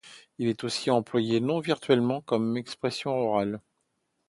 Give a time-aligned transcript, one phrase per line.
[0.39, 3.61] Il est aussi employé non virtuellement comme expression orale.